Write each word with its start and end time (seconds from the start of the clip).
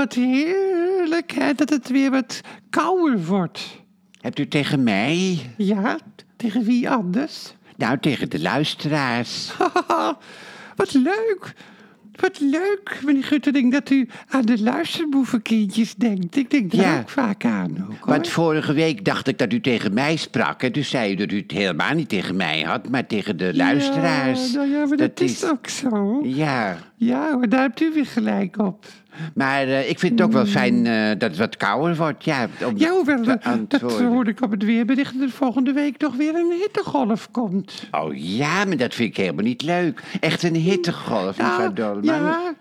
wat 0.00 0.12
heerlijk 0.14 1.32
hè, 1.32 1.52
dat 1.54 1.70
het 1.70 1.88
weer 1.88 2.10
wat 2.10 2.40
kouder 2.70 3.24
wordt. 3.24 3.60
Hebt 4.20 4.38
u 4.38 4.48
tegen 4.48 4.82
mij? 4.82 5.38
Ja, 5.56 5.98
tegen 6.36 6.64
wie 6.64 6.90
anders? 6.90 7.54
Nou, 7.76 7.98
tegen 7.98 8.30
de 8.30 8.40
luisteraars. 8.40 9.52
wat 10.76 10.92
leuk. 10.92 11.54
Wat 12.20 12.40
leuk, 12.40 13.00
meneer 13.04 13.24
Guttering, 13.24 13.72
dat 13.72 13.90
u 13.90 14.08
aan 14.28 14.42
de 14.44 14.62
luisterboevenkindjes 14.62 15.94
denkt. 15.94 16.36
Ik 16.36 16.50
denk 16.50 16.70
daar 16.72 16.80
Ja. 16.80 16.98
ook 17.00 17.08
vaak 17.08 17.44
aan. 17.44 17.70
Ook, 17.70 17.88
hoor. 17.88 17.98
Want 18.08 18.28
vorige 18.28 18.72
week 18.72 19.04
dacht 19.04 19.26
ik 19.28 19.38
dat 19.38 19.52
u 19.52 19.60
tegen 19.60 19.94
mij 19.94 20.16
sprak. 20.16 20.62
En 20.62 20.72
toen 20.72 20.84
zei 20.84 21.12
u 21.12 21.14
dat 21.14 21.32
u 21.32 21.36
het 21.36 21.50
helemaal 21.50 21.94
niet 21.94 22.08
tegen 22.08 22.36
mij 22.36 22.60
had, 22.62 22.88
maar 22.88 23.06
tegen 23.06 23.36
de 23.36 23.54
luisteraars. 23.56 24.52
Ja, 24.52 24.56
nou 24.58 24.70
ja, 24.70 24.86
maar 24.86 24.96
dat, 24.96 25.20
is 25.20 25.44
ook 25.44 25.68
zo. 25.68 26.20
Ja, 26.24 26.76
Ja, 26.96 27.36
maar 27.36 27.48
daar 27.48 27.60
hebt 27.62 27.80
u 27.80 27.92
weer 27.94 28.06
gelijk 28.06 28.58
op. 28.58 28.86
maar 29.34 29.62
eh, 29.62 29.88
ik 29.90 29.98
vind 29.98 30.12
het 30.18 30.22
ook 30.28 30.32
wel 30.32 30.46
fijn 30.46 30.86
eh, 30.86 31.08
dat 31.08 31.30
het 31.30 31.36
wat 31.36 31.56
kouder 31.56 31.96
wordt. 31.96 32.24
Ja, 32.24 32.48
om 32.66 32.76
Ja, 32.76 32.90
hoewel, 32.90 33.22
dat, 33.68 33.80
hoorde 33.90 34.30
ik 34.30 34.40
op 34.42 34.50
het 34.50 34.64
weerbericht 34.64 35.12
dat 35.18 35.22
er 35.22 35.30
volgende 35.30 35.72
week 35.72 35.96
toch 35.96 36.14
weer 36.16 36.34
een 36.34 36.52
hittegolf 36.60 37.30
komt. 37.30 37.88
Oh 37.90 38.14
ja, 38.16 38.64
maar 38.64 38.76
dat 38.76 38.94
vind 38.94 39.08
ik 39.10 39.16
helemaal 39.16 39.44
niet 39.44 39.62
leuk. 39.62 40.02
Echt 40.20 40.42
een 40.42 40.54
hittegolf, 40.54 41.36
mevrouw 41.38 41.72
Dolman. 41.72 42.04
ja, 42.04 42.54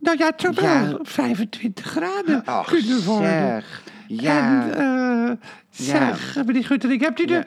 nou 0.00 0.18
ja, 0.18 0.32
zou 0.36 0.54
wel 0.54 0.64
Ja. 0.64 0.98
25 1.02 1.84
graden 1.84 2.42
Och, 2.46 2.66
kunnen 2.66 3.04
worden. 3.04 3.28
zeg. 3.30 3.82
Ja. 4.06 4.68
En, 4.70 5.28
eh, 5.30 5.48
zeg, 5.70 6.36
meneer 6.46 6.64
Guttering, 6.64 7.00
hebt 7.00 7.20
u 7.20 7.24
de 7.24 7.32
Ja. 7.32 7.44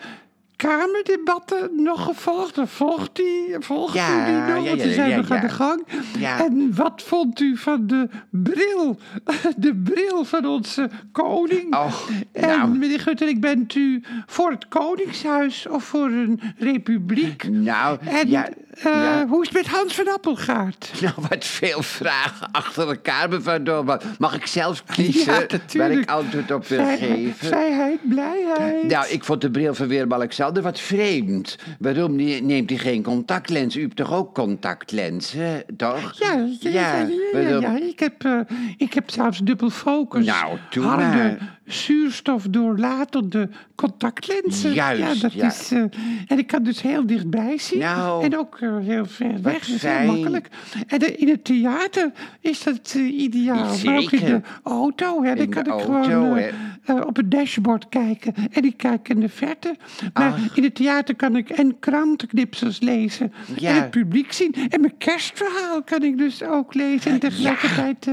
Kamerdebatten 0.59 1.69
nog 1.75 2.03
gevolgd? 2.03 2.57
Of 2.57 2.71
volgt 2.71 3.19
u, 3.19 3.55
volgt 3.59 3.93
Ja, 3.93 4.21
u 4.21 4.25
die 4.25 4.33
nog? 4.33 4.53
Want 4.53 4.65
ja, 4.65 4.83
die 4.83 4.93
zijn 4.93 5.09
ja, 5.09 5.17
nog 5.17 5.31
aan 5.31 5.41
de 5.41 5.49
gang. 5.49 5.85
Ja. 6.17 6.45
En 6.45 6.75
wat 6.75 7.01
vond 7.01 7.39
u 7.39 7.57
van 7.57 7.87
de 7.87 8.09
bril? 8.29 8.99
De 9.57 9.75
bril 9.75 10.25
van 10.25 10.45
onze 10.45 10.89
koning? 11.11 11.75
Och, 11.75 12.09
en 12.31 12.47
nou. 12.47 12.77
meneer 12.77 12.99
Guttering, 12.99 13.41
bent 13.41 13.75
u 13.75 14.03
voor 14.25 14.51
het 14.51 14.67
Koningshuis 14.67 15.67
of 15.67 15.83
voor 15.83 16.07
een 16.07 16.41
republiek? 16.57 17.49
Nou, 17.49 17.97
En 18.05 18.29
ja, 18.29 18.49
eh, 18.83 18.91
ja. 18.91 19.27
hoe 19.27 19.41
is 19.41 19.47
het 19.47 19.57
met 19.57 19.67
Hans 19.67 19.95
van 19.95 20.07
Appelgaard? 20.13 20.91
Nou, 21.01 21.13
wat 21.29 21.45
veel 21.45 21.83
vragen 21.83 22.51
achter 22.51 22.87
elkaar, 22.87 23.29
mevrouw 23.29 23.63
Dolman. 23.63 23.99
Mag 24.17 24.35
ik 24.35 24.45
zelf 24.45 24.83
kiezen 24.83 25.25
waar 25.25 25.45
natuurlijk. 25.49 25.99
ik 25.99 26.09
antwoord 26.09 26.51
op 26.51 26.67
wil 26.67 26.85
geven? 26.85 27.47
Vrijheid, 27.47 28.09
blijheid. 28.09 28.83
Nou, 28.83 29.07
ik 29.07 29.23
vond 29.23 29.41
de 29.41 29.51
bril 29.51 29.73
van 29.73 29.87
Willem-Alexander 29.87 30.63
wat 30.63 30.79
vreemd. 30.79 31.57
Waarom 31.79 32.15
ne- 32.15 32.39
neemt 32.39 32.69
hij 32.69 32.79
geen 32.79 33.03
contactlens? 33.03 33.75
U 33.75 33.81
hebt 33.81 33.95
toch 33.95 34.13
ook 34.13 34.33
contactlenzen, 34.33 35.63
toch? 35.77 36.13
Ja, 36.19 36.33
ja, 36.33 36.47
ja, 36.59 36.69
ja, 36.69 37.07
ja, 37.33 37.39
ja, 37.39 37.59
ja. 37.59 37.77
Ik, 37.77 37.99
heb, 37.99 38.23
eh, 38.23 38.39
ik 38.77 38.93
heb 38.93 39.09
zelfs 39.11 39.39
dubbel 39.39 39.69
focus. 39.69 40.25
Nou, 40.25 40.57
maar. 40.75 41.57
Zuurstofdoorlatende 41.69 43.49
contactlenzen. 43.75 44.73
Juist, 44.73 45.21
ja, 45.21 45.29
dat. 45.29 45.51
Is, 45.51 45.71
eh, 45.71 45.83
en 46.27 46.37
ik 46.37 46.47
kan 46.47 46.63
dus 46.63 46.81
heel 46.81 47.05
dichtbij 47.05 47.57
zien. 47.57 47.79
Nou. 47.79 48.23
en 48.23 48.37
ook 48.37 48.57
eh, 48.59 48.77
heel 48.81 49.05
ver 49.05 49.41
weg. 49.41 49.65
Dat 49.65 49.75
is 49.75 49.83
heel 49.83 50.05
makkelijk. 50.05 50.47
En 50.87 50.99
eh, 50.99 51.21
in 51.21 51.27
het 51.27 51.43
theater 51.43 52.11
is 52.39 52.63
dat 52.63 52.93
ideaal. 52.93 53.77
Maar 53.83 53.97
ook 53.97 54.11
in 54.11 54.25
de 54.25 54.41
auto. 54.63 55.23
Hè, 55.23 55.35
dan 55.35 55.49
kan 55.49 55.63
de 55.63 55.69
ik 55.69 55.75
auto, 55.75 56.01
gewoon 56.03 57.05
op 57.05 57.15
het 57.15 57.31
dashboard 57.31 57.89
kijken. 57.89 58.33
En 58.51 58.63
ik 58.63 58.77
kijk 58.77 59.09
in 59.09 59.19
de 59.19 59.29
verte. 59.29 59.75
Maar 60.13 60.31
Ach. 60.31 60.55
in 60.55 60.63
het 60.63 60.75
theater 60.75 61.15
kan 61.15 61.35
ik 61.35 61.49
en 61.49 61.79
krantenknipsels 61.79 62.79
lezen. 62.79 63.33
Ja. 63.55 63.69
En 63.69 63.75
het 63.75 63.89
publiek 63.89 64.31
zien. 64.31 64.55
En 64.69 64.81
mijn 64.81 64.97
kerstverhaal 64.97 65.83
kan 65.83 66.03
ik 66.03 66.17
dus 66.17 66.43
ook 66.43 66.73
lezen. 66.73 67.11
En 67.11 67.19
tegelijkertijd 67.19 68.05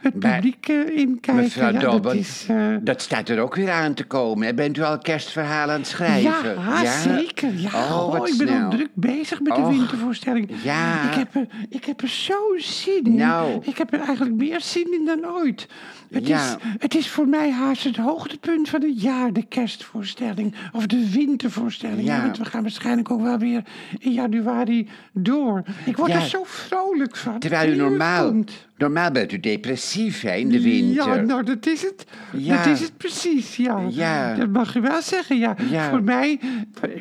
het 0.00 0.18
publiek 0.18 0.68
inkijken. 0.94 1.36
Mevrouw 1.36 1.72
ja, 1.72 1.78
dat 1.78 2.14
is... 2.14 2.46
dat 2.80 3.02
staat 3.04 3.28
er 3.28 3.40
ook 3.40 3.54
weer 3.54 3.70
aan 3.70 3.94
te 3.94 4.04
komen. 4.04 4.54
Bent 4.56 4.76
u 4.78 4.82
al 4.82 4.98
kerstverhalen 4.98 5.74
aan 5.74 5.80
het 5.80 5.88
schrijven? 5.88 6.54
ja, 6.82 7.00
zeker. 7.00 7.52
Ja, 7.56 7.68
Oh, 7.74 8.12
wat 8.18 8.28
ik 8.28 8.36
ben 8.38 8.48
snel. 8.48 8.62
al 8.64 8.70
druk 8.70 8.88
bezig 8.94 9.40
met 9.40 9.54
de 9.56 9.66
wintervoorstelling. 9.66 10.50
ja. 10.62 11.08
Ik 11.10 11.14
heb, 11.14 11.34
er, 11.34 11.46
ik 11.68 11.84
heb 11.84 12.00
er 12.02 12.08
zo 12.08 12.34
zin 12.56 13.04
in. 13.04 13.14
Nou. 13.14 13.58
Ik 13.62 13.78
heb 13.78 13.92
er 13.92 14.00
eigenlijk 14.00 14.36
meer 14.36 14.60
zin 14.60 14.92
in 14.92 15.04
dan 15.04 15.26
ooit. 15.26 15.68
Het, 16.10 16.26
Ja. 16.26 16.44
is, 16.44 16.56
het 16.78 16.94
is 16.94 17.08
voor 17.08 17.28
mij 17.28 17.50
haast 17.50 17.84
het 17.84 17.96
hoogtepunt 17.96 18.68
van 18.68 18.82
het 18.82 19.02
jaar, 19.02 19.32
de 19.32 19.42
kerstvoorstelling. 19.48 20.54
Of 20.72 20.86
de 20.86 21.10
wintervoorstelling. 21.10 22.06
Ja. 22.06 22.20
want 22.22 22.38
we 22.38 22.44
gaan 22.44 22.62
waarschijnlijk 22.62 23.10
ook 23.10 23.20
wel 23.22 23.38
weer 23.38 23.62
in 23.98 24.12
januari 24.12 24.88
door. 25.12 25.62
Ik 25.84 25.96
word 25.96 26.12
er 26.12 26.20
zo 26.22 26.42
vrolijk 26.44 27.16
van. 27.16 27.38
Terwijl 27.38 27.72
u 27.72 27.76
normaal, 27.76 28.26
komt. 28.28 28.66
Normaal 28.76 29.10
bent 29.10 29.32
u 29.32 29.40
depressief 29.40 30.20
hè, 30.20 30.34
in 30.34 30.48
de 30.48 30.62
winter. 30.62 31.14
Ja, 31.16 31.20
nou, 31.20 31.44
dat 31.44 31.66
is 31.66 31.82
het. 31.82 32.06
Ja. 32.32 32.56
Dat 32.56 32.66
is 32.66 32.80
het 32.80 32.96
precies, 32.96 33.56
ja. 33.56 33.86
Ja. 33.90 34.34
Dat 34.34 34.48
mag 34.48 34.72
je 34.72 34.80
wel 34.80 35.02
zeggen, 35.02 35.38
ja. 35.38 35.56
Ja. 35.70 35.88
Voor 35.90 36.02
mij, 36.02 36.40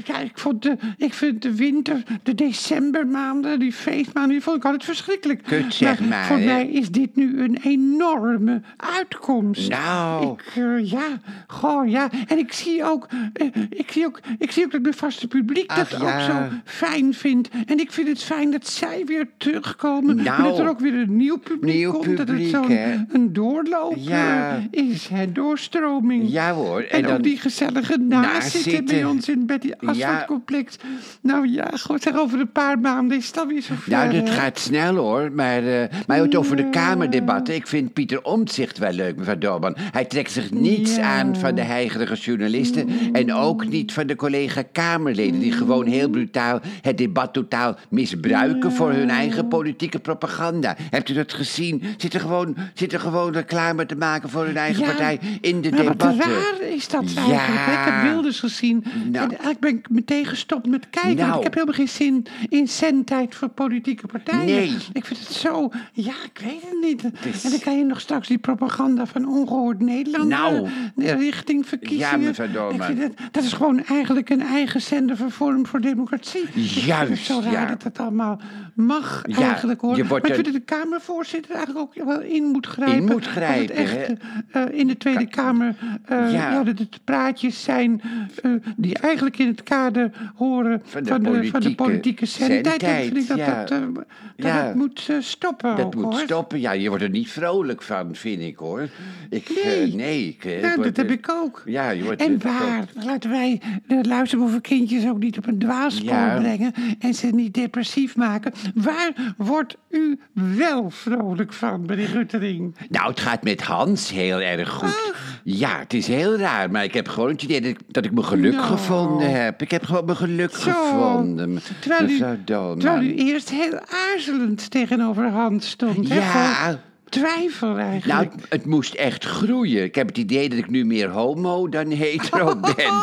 ja, 0.04 0.20
ik, 0.20 0.32
vond 0.34 0.62
de, 0.62 0.78
ik 0.98 1.14
vind 1.14 1.42
de 1.42 1.56
winter, 1.56 2.04
de 2.24 2.36
decembermaanden, 2.36 3.60
die 3.60 3.74
feestmaanden, 3.74 4.32
die 4.32 4.42
vond 4.42 4.58
ik 4.58 4.64
altijd 4.66 4.84
verschrikkelijk. 4.84 5.44
Kut, 5.44 5.74
zeg 5.74 6.00
maar, 6.00 6.26
Voor 6.26 6.38
hè. 6.38 6.46
mij 6.46 6.68
is 6.68 6.90
dit 6.90 7.16
nu 7.16 7.42
een 7.44 7.58
enorme 7.64 8.62
uitkomst. 8.78 9.70
Nou. 9.70 10.34
Ik, 10.34 10.64
eh, 10.64 10.92
ja, 10.92 11.08
goh, 11.48 11.90
ja. 11.90 12.10
En 12.28 12.38
ik 12.38 12.54
zie 12.54 12.84
ook, 12.84 13.08
eh, 13.34 13.48
ik 13.70 13.92
zie 13.92 14.06
ook, 14.06 14.20
ik 14.38 14.52
zie 14.52 14.66
ook 14.66 14.72
dat 14.72 14.82
mijn 14.82 14.94
vaste 14.94 15.28
publiek 15.28 15.70
Ach, 15.70 15.90
dat 15.90 16.02
ook 16.02 16.08
ja. 16.08 16.26
zo 16.26 16.56
fijn 16.66 17.14
vindt. 17.14 17.50
En 17.66 17.80
ik 17.80 17.92
vind 17.92 18.08
het 18.08 18.24
fijn 18.24 18.52
dat 18.52 18.68
zij 18.68 19.04
weer 19.06 19.28
terugkomen. 19.38 20.18
En 20.18 20.24
Nou. 20.24 20.44
dat 20.44 20.60
er 20.60 20.70
ook 20.70 20.80
weer 20.80 20.94
een 20.94 21.18
nieuw 21.18 21.38
publiek 21.38 21.62
Nieuw 21.74 21.92
komt. 21.92 22.06
dat 22.06 22.18
het 22.18 22.26
publiek, 22.28 22.50
zo'n 22.50 23.08
een 23.12 23.34
doorloop 23.34 23.96
Ja. 23.98 24.56
eh, 24.72 24.90
is, 24.92 25.08
hè, 25.08 25.32
doorstroming. 25.32 26.24
Ja 26.32 26.54
hoor. 26.54 26.82
En, 26.82 26.90
En, 26.90 27.04
dan, 27.04 27.12
ook 27.12 27.24
die 27.24 27.38
gezellige 27.38 27.98
nazitten 27.98 28.86
bij 28.86 29.06
ons 29.06 29.30
in 29.30 29.46
bij 29.46 29.58
die 29.60 29.76
asfaltcomplex. 29.76 30.78
Nou 31.22 31.48
ja, 31.50 31.72
goed, 31.80 32.02
zeg, 32.02 32.18
over 32.18 32.40
een 32.40 32.52
paar 32.52 32.80
maanden 32.80 33.18
is 33.18 33.32
dan 33.32 33.48
weer 33.48 33.62
zover. 33.62 33.92
Nou, 33.92 34.12
dat 34.12 34.30
gaat 34.30 34.60
snel 34.60 34.96
hoor. 34.96 35.32
Maar, 35.32 35.68
eh 35.68 35.90
maar 36.08 36.18
het 36.18 36.36
over 36.36 36.56
de 36.56 36.70
Kamerdebatten. 36.70 37.56
Ik 37.56 37.68
vind 37.68 37.94
Pieter 37.94 38.24
Omtzigt 38.24 38.78
wel 38.78 38.92
leuk, 38.92 39.16
mevrouw 39.16 39.38
Dolman. 39.38 39.76
Hij 39.92 40.06
trekt 40.06 40.32
zich 40.32 40.52
niets 40.52 40.98
aan 40.98 41.36
van 41.36 41.56
de 41.56 41.62
heigerige 41.62 42.16
journalisten. 42.16 42.90
En 43.14 43.34
ook 43.34 43.68
niet 43.68 43.94
van 43.94 44.08
de 44.08 44.16
collega-Kamerleden. 44.16 45.40
Die 45.40 45.52
gewoon 45.52 45.86
heel 45.86 46.10
brutaal 46.10 46.60
het 46.82 46.98
debat 46.98 47.34
totaal 47.34 47.76
misbruiken 47.90 48.72
voor 48.72 48.92
hun 48.92 49.10
eigen 49.10 49.48
politieke 49.48 50.00
propaganda. 50.00 50.76
Hebt 50.90 51.10
u 51.10 51.14
dat 51.14 51.34
gezien? 51.34 51.52
Zitten 51.54 52.20
gewoon, 52.20 52.56
zitten 52.74 53.00
gewoon 53.00 53.34
reclame 53.34 53.86
te 53.86 53.96
maken 53.96 54.30
voor 54.30 54.46
hun 54.46 54.58
eigen 54.58 54.80
Ja, 54.82 54.88
partij 54.88 55.20
in 55.42 55.62
de 55.62 55.70
Maar 55.72 55.84
wat 55.84 56.00
debatten. 56.00 56.20
raar 56.32 56.62
is 56.62 56.88
dat 56.88 57.12
Ja. 57.14 57.22
eigenlijk. 57.22 57.80
Ik 57.80 57.94
heb 57.94 58.02
Wilders 58.12 58.40
gezien. 58.40 58.84
Nou. 58.84 59.24
En 59.24 59.30
eigenlijk 59.30 59.60
ben 59.60 59.76
ik 59.76 59.90
meteen 59.90 60.26
gestopt 60.26 60.68
met 60.68 60.90
kijken. 60.90 61.16
Want 61.16 61.20
Nou. 61.28 61.38
ik 61.38 61.44
heb 61.44 61.54
helemaal 61.54 61.76
geen 61.76 61.90
zin 61.90 62.26
in 62.50 62.68
zendtijd 62.68 63.36
voor 63.36 63.50
politieke 63.50 64.08
partijen. 64.08 64.46
Nee. 64.46 64.78
Ik 64.94 65.06
vind 65.06 65.20
het 65.20 65.32
zo... 65.32 65.70
Ja, 65.94 66.14
ik 66.34 66.42
weet 66.44 66.62
het 66.62 66.82
niet. 66.82 67.04
En 67.44 67.50
dan 67.50 67.60
kan 67.60 67.78
je 67.78 67.84
nog 67.84 68.00
straks 68.00 68.28
die 68.28 68.38
propaganda 68.38 69.06
van 69.06 69.28
ongehoord 69.28 69.80
Nederland... 69.80 70.30
Nou. 70.30 70.68
eh, 70.98 71.14
richting 71.20 71.68
verkiezingen. 71.68 72.10
Ja, 72.10 72.18
mevrouw. 72.18 72.72
Ik 72.72 72.84
vind 72.84 73.00
het, 73.02 73.14
dat 73.32 73.44
is 73.44 73.54
gewoon 73.54 73.84
eigenlijk 73.86 74.30
een 74.30 74.42
eigen 74.42 74.82
zender 74.82 75.18
van 75.18 75.32
Forum 75.32 75.66
voor 75.66 75.82
Democratie. 75.82 76.42
Vind 76.52 76.74
het 76.76 76.84
Juist, 76.84 77.26
zo 77.26 77.40
raar 77.44 77.52
ja. 77.52 77.66
dat 77.66 77.82
dat 77.84 78.00
allemaal 78.00 78.40
mag 78.76 79.22
eigenlijk 79.26 79.82
hoor. 79.82 79.96
je 79.96 80.06
wordt 80.08 80.28
maar 80.28 80.38
ik 80.38 80.44
vind 80.44 80.54
dat 80.56 80.68
de 80.68 80.76
Kamervoorzitter 80.76 81.43
eigenlijk 81.50 81.80
ook 81.80 82.06
wel 82.08 82.22
in 82.22 82.44
moet 82.44 82.68
grijpen. 82.68 82.96
In 82.98 83.04
moet 83.04 83.14
het 83.26 83.26
grijpen, 83.26 83.76
echt, 83.76 84.08
hè? 84.08 84.14
eh, 84.62 84.80
in 84.80 84.88
de 84.88 84.98
Tweede 84.98 85.28
Kamer 85.28 85.76
eh, 86.06 86.18
Ja. 86.18 86.52
ja. 86.52 86.64
dat 86.64 86.80
het 86.80 87.00
praatjes 87.04 87.64
zijn 87.64 88.02
eh, 88.44 88.52
die 88.78 88.98
eigenlijk 88.98 89.38
in 89.38 89.48
het 89.48 89.64
kader 89.64 90.12
horen 90.36 90.82
Van 90.86 91.06
van 91.06 91.24
de 91.24 91.48
van 91.52 91.62
de, 91.62 91.76
politieke 91.76 92.26
zendtijd. 92.26 92.84
Vind 92.86 93.18
ik 93.18 93.28
dat 93.28 93.38
ja. 93.38 93.60
dat, 93.60 93.72
eh, 93.72 93.80
dat, 93.94 94.06
Ja. 94.36 94.66
dat 94.66 94.76
moet 94.76 95.06
eh, 95.10 95.16
stoppen 95.20 95.76
Dat 95.76 95.86
ook, 95.86 95.96
moet 95.96 96.04
hoor. 96.04 96.20
stoppen. 96.20 96.60
Ja, 96.60 96.72
je 96.72 96.88
wordt 96.90 97.04
er 97.04 97.10
niet 97.10 97.30
vrolijk 97.30 97.82
van, 97.82 98.16
vind 98.16 98.42
ik 98.42 98.58
hoor. 98.58 98.90
Ik, 99.30 99.50
eh, 99.50 99.66
Nee. 99.66 99.94
nee. 99.96 100.28
Ik, 100.28 100.46
eh, 100.46 100.62
word 100.76 100.84
dat 100.84 100.98
heb 100.98 101.12
ik 101.12 101.30
ook. 101.32 101.62
Ja, 101.66 101.90
je 101.90 102.04
wordt 102.04 102.22
En 102.22 102.42
waar? 102.44 102.86
Laten 103.06 103.30
wij 103.30 103.62
de 103.88 104.00
luisterboevenkindjes 104.04 105.08
ook 105.08 105.20
niet 105.20 105.38
op 105.38 105.48
een 105.48 105.60
dwaalspoor 105.60 106.34
brengen 106.40 106.74
en 107.00 107.14
ze 107.14 107.28
niet 107.28 107.54
depressief 107.54 108.16
maken. 108.16 108.54
Waar 108.76 109.34
wordt 109.38 109.78
u 109.90 110.20
wel 110.56 110.90
vrolijk 110.90 111.33
van, 111.50 111.86
meneer 111.86 112.10
Ruttering? 112.12 112.76
Nou, 112.90 113.10
het 113.10 113.20
gaat 113.20 113.44
met 113.44 113.62
Hans 113.62 114.10
heel 114.12 114.40
erg 114.42 114.70
goed. 114.70 115.14
Ja, 115.44 115.80
het 115.80 115.94
is 115.94 116.08
heel 116.08 116.38
raar, 116.38 116.72
maar 116.72 116.84
ik 116.84 116.94
heb 116.94 117.08
gewoon 117.08 117.30
het 117.30 117.42
idee 117.42 117.62
dat 117.62 117.70
ik, 117.70 117.80
dat 117.88 118.06
ik 118.06 118.12
mijn 118.12 118.26
geluk 118.26 118.54
Nou. 118.54 118.66
gevonden 118.66 119.32
heb. 119.44 119.62
Ik 119.62 119.72
heb 119.72 119.86
gewoon 119.86 120.06
mijn 120.06 120.18
geluk 120.18 120.56
Zo. 120.56 120.72
gevonden. 120.72 121.62
Terwijl 121.80 122.10
u, 122.10 122.18
terwijl 122.46 123.02
eerst 123.02 123.50
heel 123.50 123.80
aarzelend 124.14 124.72
tegenover 124.72 125.30
Hans 125.30 125.70
stond. 125.70 126.08
Ja. 126.08 126.80
Twijfel 127.10 127.78
eigenlijk. 127.78 128.30
Nou, 128.32 128.42
het 128.50 128.66
moest 128.66 128.94
echt 128.94 129.26
groeien. 129.26 129.84
Ik 129.84 129.96
heb 129.96 130.08
het 130.08 130.18
idee 130.18 130.50
dat 130.50 130.58
ik 130.58 130.70
nu 130.70 130.86
meer 130.86 131.10
homo 131.10 131.70
dan 131.70 131.92
hetero 131.92 132.56
ben. 132.76 132.94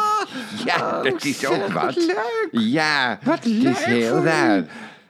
Ja, 0.64 1.02
dat 1.02 1.24
is 1.24 1.46
ook 1.46 1.66
wat. 1.72 1.96
leuk. 1.96 2.48
Ja, 2.50 3.18
Wat 3.22 3.44
het 3.44 3.46
is 3.46 3.84
heel 3.84 4.22
raar. 4.22 4.64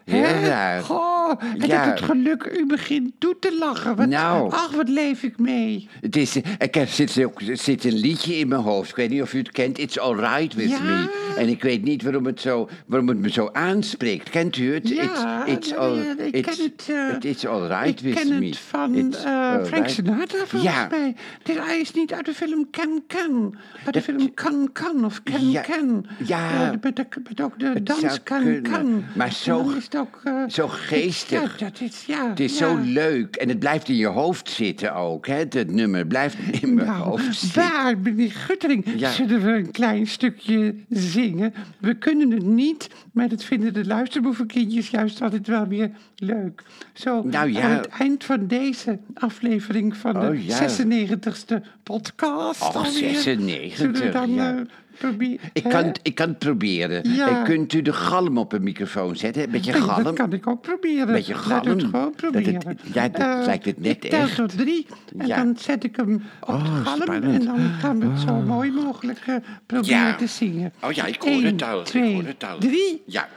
Heel 0.04 0.22
Hè? 0.24 0.80
Goh, 0.82 1.30
en 1.40 1.66
Ja. 1.66 1.84
dat 1.84 1.98
het 1.98 2.00
geluk 2.10 2.44
u 2.58 2.66
begint 2.66 3.10
toe 3.18 3.36
te 3.40 3.56
lachen. 3.58 3.96
Wat, 3.96 4.06
Nou. 4.08 4.50
Ach, 4.52 4.70
wat 4.70 4.88
leef 4.88 5.22
ik 5.22 5.38
mee. 5.38 5.88
Het 6.00 6.16
is, 6.16 6.36
ik 6.58 6.74
heb, 6.74 6.88
zit, 6.88 7.24
ook- 7.24 7.40
er 7.40 7.56
zit 7.56 7.84
een 7.84 7.94
liedje 7.98 8.34
in 8.34 8.48
mijn 8.48 8.60
hoofd. 8.60 8.90
Ik 8.90 8.96
weet 8.96 9.10
niet 9.10 9.22
of 9.22 9.32
u 9.34 9.38
het 9.38 9.50
kent. 9.50 9.78
It's 9.78 9.98
alright 9.98 10.54
with 10.54 10.70
Ja. 10.70 10.80
me. 10.82 11.32
En 11.36 11.48
ik 11.48 11.62
weet 11.62 11.82
niet 11.82 12.02
waarom 12.02 12.26
het, 12.26 12.40
zo, 12.40 12.68
waarom 12.86 13.08
het 13.08 13.18
me 13.18 13.30
zo 13.30 13.48
aanspreekt. 13.52 14.30
Kent 14.30 14.56
u 14.56 14.74
het? 14.74 14.88
Ja, 14.88 15.46
it's, 15.46 15.66
it's, 15.66 15.72
all, 15.78 15.94
ja, 15.96 16.14
ik 16.18 16.34
it's, 16.46 16.56
ken 16.56 16.64
het, 16.64 16.88
eh, 16.90 17.14
it- 17.16 17.24
it's 17.24 17.46
alright 17.46 17.88
ik 17.88 18.00
with 18.00 18.14
ken 18.14 18.38
me. 18.38 18.46
het 18.46 18.58
van 18.58 19.12
eh. 19.14 19.64
Frank 19.64 19.88
Sinatra 19.88 20.38
volgens 20.46 20.62
Ja. 20.72 20.86
mij. 20.90 21.14
Dit, 21.42 21.58
hij 21.58 21.80
is 21.80 21.92
niet 21.92 22.12
uit 22.12 22.24
de 22.24 22.34
film 22.34 22.66
Can 22.70 23.02
Can. 23.06 23.54
Uit 23.84 23.94
de 23.94 24.02
film 24.02 24.34
Can 24.34 24.70
Can 24.72 25.04
of 25.04 25.22
Can 25.22 25.50
Ja, 25.50 25.60
Can. 25.60 26.06
ja. 26.26 26.62
Eh, 26.62 26.70
met, 26.80 26.96
de, 26.96 27.06
met 27.28 27.40
ook 27.40 27.58
de 27.58 27.82
dans 27.82 28.22
Can. 28.22 28.60
Can. 28.62 29.04
Maar 29.14 29.32
zo- 29.32 29.72
ook, 30.00 30.20
eh, 30.24 30.42
zo 30.48 30.68
geestig. 30.68 31.58
Ja, 31.58 31.66
dat 31.68 31.80
is, 31.80 32.04
ja. 32.06 32.28
Het 32.28 32.40
is 32.40 32.58
ja. 32.58 32.66
zo 32.68 32.78
leuk. 32.84 33.36
En 33.36 33.48
het 33.48 33.58
blijft 33.58 33.88
in 33.88 33.96
je 33.96 34.06
hoofd 34.06 34.50
zitten 34.50 34.94
ook. 34.94 35.26
Hè? 35.26 35.34
Het 35.34 35.70
nummer 35.70 36.06
blijft 36.06 36.36
in 36.60 36.74
mijn 36.74 36.86
Nou, 36.86 37.02
hoofd 37.02 37.34
zitten. 37.38 37.62
waar, 37.62 37.98
meneer 37.98 38.30
Guttering? 38.30 38.84
Ja. 38.96 39.10
Zullen 39.10 39.42
we 39.42 39.50
een 39.52 39.70
klein 39.70 40.06
stukje 40.06 40.74
zingen? 40.88 41.54
We 41.78 41.94
kunnen 41.94 42.30
het 42.30 42.44
niet, 42.44 42.88
maar 43.12 43.28
dat 43.28 43.44
vinden 43.44 43.72
de 43.72 43.86
luisterboevenkindjes 43.86 44.88
juist 44.90 45.22
altijd 45.22 45.46
wel 45.46 45.66
weer 45.66 45.90
leuk. 46.16 46.62
Zo, 46.92 47.22
Nou 47.22 47.52
ja. 47.52 47.60
aan 47.62 47.70
het 47.70 47.86
eind 47.88 48.24
van 48.24 48.46
deze 48.46 48.98
aflevering 49.14 49.96
van 49.96 50.12
de 50.12 50.18
Oh, 50.28 50.44
ja. 50.46 50.56
96e 50.68 51.62
podcast 51.82 52.62
alweer. 52.74 52.92
96, 52.92 53.76
Zullen 53.76 54.00
we 54.02 54.10
dan 54.10 54.38
eh? 54.38 54.54
Ik 55.52 55.62
kan, 55.62 55.84
het- 55.84 56.00
ik 56.02 56.14
kan 56.14 56.28
het 56.28 56.38
proberen. 56.38 57.14
Ja. 57.14 57.28
En 57.38 57.44
kunt 57.44 57.72
u 57.72 57.82
de 57.82 57.92
galm 57.92 58.38
op 58.38 58.52
een 58.52 58.62
microfoon 58.62 59.16
zetten? 59.16 59.42
Een 59.42 59.50
beetje 59.50 59.72
Nee, 59.80 59.88
galm? 59.88 60.04
Dat 60.04 60.14
kan 60.14 60.32
ik 60.32 60.46
ook 60.46 60.62
proberen. 60.62 61.06
Beetje 61.06 61.32
Laat 61.34 61.44
het 61.44 61.50
galm. 61.66 61.80
gewoon 61.80 61.90
Dat 62.02 62.16
proberen. 62.16 62.54
het- 62.66 62.80
ja, 62.92 63.08
dat 63.08 63.20
Eh, 63.20 63.44
lijkt 63.44 63.64
het 63.64 63.80
net 63.80 64.04
ik 64.04 64.10
tel 64.10 64.20
echt. 64.20 64.34
tot 64.36 64.56
drie 64.56 64.86
en 65.18 65.26
Ja. 65.26 65.36
dan 65.36 65.56
zet 65.58 65.84
ik 65.84 65.96
hem 65.96 66.14
op 66.40 66.48
Oh, 66.48 66.64
de 66.64 66.70
galm. 66.84 67.02
spannend. 67.02 67.34
En 67.40 67.44
dan 67.46 67.58
gaan 67.80 68.00
we 68.00 68.06
het 68.06 68.20
zo 68.20 68.32
mooi 68.34 68.70
mogelijk 68.70 69.18
eh, 69.26 69.34
proberen 69.66 69.96
Ja. 69.98 70.14
te 70.14 70.26
zingen. 70.26 70.72
Oh 70.82 70.92
ja, 70.92 71.04
ik 71.06 71.22
hoor 71.22 71.32
Eén, 71.32 71.44
het 71.44 71.62
al. 71.62 71.82
twee, 71.82 72.08
ik 72.08 72.14
hoor 72.14 72.24
het 72.26 72.44
al. 72.44 72.58
drie. 72.58 73.02
Ja. 73.06 73.28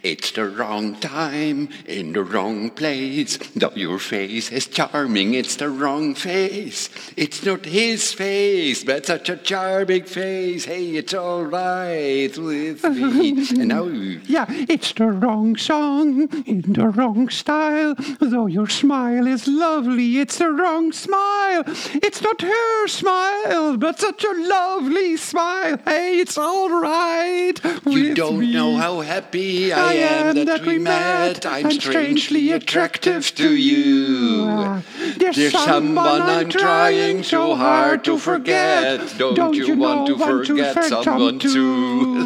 It's 0.00 0.32
the 0.32 0.52
wrong 0.54 0.94
time 0.98 1.66
in 1.84 2.12
the 2.12 2.24
wrong 2.24 2.72
place. 2.72 3.38
Though 3.58 3.76
your 3.76 3.98
face 3.98 4.54
is 4.54 4.68
charming, 4.70 5.34
it's 5.34 5.54
the 5.54 5.76
wrong 5.78 6.16
face. 6.16 6.88
It's 7.14 7.42
not 7.42 7.64
his 7.64 8.12
face, 8.14 8.84
but 8.84 9.04
such 9.06 9.28
a 9.30 9.36
charming 9.42 10.06
face. 10.06 10.66
Hey, 10.68 10.84
it's 10.84 11.14
all 11.14 11.44
right 11.50 12.36
with 12.36 12.82
me. 13.14 13.46
en 13.58 13.66
nou 13.66 13.90
u. 13.90 14.20
Ja, 14.26 14.48
it's 14.66 14.92
the 14.92 15.18
wrong 15.18 15.58
song 15.58 15.87
in 15.88 16.62
the 16.68 16.88
wrong 16.88 17.28
style. 17.28 17.94
Though 18.20 18.46
your 18.46 18.68
smile 18.68 19.26
is 19.26 19.46
lovely, 19.48 20.18
it's 20.18 20.38
the 20.38 20.50
wrong 20.50 20.92
smile. 20.92 21.64
It's 22.06 22.20
not 22.22 22.42
her 22.42 22.86
smile, 22.88 23.76
but 23.76 23.98
such 23.98 24.24
a 24.24 24.32
lovely 24.32 25.16
smile. 25.16 25.78
Hey, 25.84 26.18
it's 26.20 26.36
all 26.36 26.70
right. 26.80 27.54
You 27.86 28.14
don't 28.14 28.40
me. 28.40 28.52
know 28.52 28.76
how 28.76 29.00
happy 29.00 29.72
I, 29.72 29.92
am, 29.94 30.44
that, 30.44 30.64
we 30.66 30.78
met. 30.78 31.46
I'm 31.46 31.70
strangely 31.70 32.52
attractive 32.52 33.34
to 33.36 33.54
you. 33.54 34.44
Ah, 34.48 34.82
There's, 35.16 35.36
There's 35.36 35.52
someone 35.52 36.22
I'm 36.22 36.50
trying 36.50 37.22
so 37.22 37.54
hard 37.54 38.04
to 38.04 38.18
forget. 38.18 39.14
Don't 39.18 39.54
you 39.54 39.76
want 39.76 40.08
to 40.08 40.18
forget 40.18 40.84
someone 40.84 41.38
too? 41.38 42.17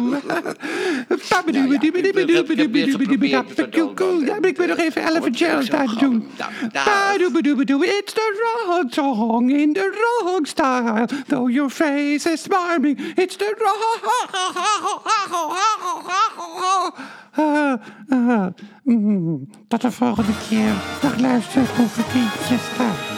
Ik 4.41 4.57
wil 4.57 4.67
nog 4.67 4.77
even 4.77 5.01
Ellen 5.01 5.35
Geraldine 5.35 5.95
doen. 5.99 6.31
It's 7.83 8.13
the 8.13 8.61
wrong 8.65 8.91
song 8.93 9.51
in 9.51 9.73
the 9.73 10.19
wrong 10.21 10.47
style. 10.47 11.07
Though 11.27 11.51
your 11.51 11.69
face 11.69 12.31
is 12.31 12.41
smarming, 12.41 12.99
it's 13.15 13.35
the 13.35 13.55
wrong... 13.57 14.01
Ah, 17.35 17.79
ah, 18.09 18.47
mm. 18.83 19.49
Tot 19.67 19.81
de 19.81 19.91
volgende 19.91 20.31
keer. 20.49 20.73
Dag 21.01 21.19
luister, 21.19 21.63
kindjes. 22.11 22.77
Dag. 22.77 23.12